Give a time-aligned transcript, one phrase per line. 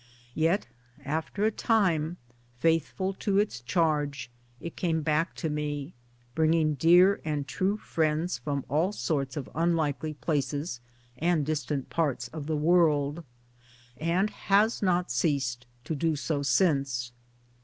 [0.33, 0.65] Yet
[1.05, 2.17] after a time,
[2.57, 5.93] faithful to its charge, it came back to me,
[6.33, 10.79] bringing dear and true friends from all sorts of unlikely places
[11.19, 13.23] and distant parts of the world;
[13.95, 17.11] and has not ceased to do so since.